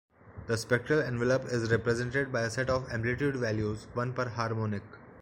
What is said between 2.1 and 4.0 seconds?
by a set of amplitude values,